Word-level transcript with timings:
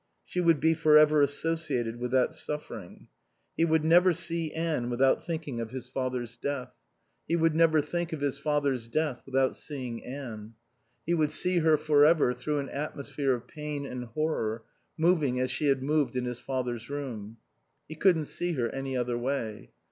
She 0.25 0.41
would 0.41 0.59
be 0.59 0.73
for 0.73 0.97
ever 0.97 1.21
associated 1.21 1.97
with 1.99 2.09
that 2.09 2.33
suffering. 2.33 3.07
He 3.55 3.65
would 3.65 3.85
never 3.85 4.13
see 4.13 4.51
Anne 4.51 4.89
without 4.89 5.23
thinking 5.23 5.59
of 5.61 5.69
his 5.69 5.85
father's 5.87 6.37
death. 6.37 6.73
He 7.27 7.35
would 7.35 7.53
never 7.53 7.81
think 7.81 8.11
of 8.11 8.19
his 8.19 8.39
father's 8.39 8.87
death 8.87 9.21
without 9.27 9.55
seeing 9.55 10.03
Anne. 10.03 10.55
He 11.05 11.13
would 11.13 11.29
see 11.29 11.59
her 11.59 11.77
for 11.77 12.03
ever 12.03 12.33
through 12.33 12.57
an 12.57 12.69
atmosphere 12.69 13.35
of 13.35 13.47
pain 13.47 13.85
and 13.85 14.05
horror, 14.05 14.63
moving 14.97 15.39
as 15.39 15.51
she 15.51 15.67
had 15.67 15.83
moved 15.83 16.15
in 16.15 16.25
his 16.25 16.39
father's 16.39 16.89
room. 16.89 17.37
He 17.87 17.93
couldn't 17.93 18.25
see 18.25 18.53
her 18.53 18.69
any 18.69 18.97
other 18.97 19.19
way. 19.19 19.69